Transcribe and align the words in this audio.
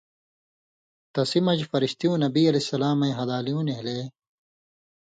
تسیۡ 1.13 1.41
مژ 1.45 1.59
فَرِشتیوں 1.71 2.15
نبی 2.23 2.43
علیہ 2.49 2.63
السلامیں 2.65 3.15
ہَلالیوں 3.19 3.63
نھېلے 3.67 3.99